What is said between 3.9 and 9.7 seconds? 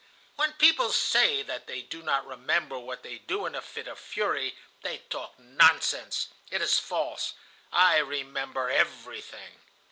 fury, they talk nonsense. It is false. I remember everything.